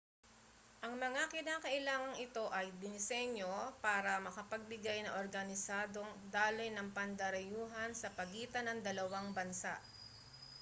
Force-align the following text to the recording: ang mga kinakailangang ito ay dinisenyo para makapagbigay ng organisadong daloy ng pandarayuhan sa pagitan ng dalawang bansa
ang 0.85 0.93
mga 1.05 1.23
kinakailangang 1.33 2.17
ito 2.25 2.45
ay 2.59 2.67
dinisenyo 2.81 3.53
para 3.85 4.13
makapagbigay 4.27 4.99
ng 5.05 5.13
organisadong 5.23 6.09
daloy 6.35 6.69
ng 6.73 6.87
pandarayuhan 6.97 7.91
sa 7.97 8.09
pagitan 8.19 8.65
ng 8.67 8.79
dalawang 8.87 9.27
bansa 9.37 9.73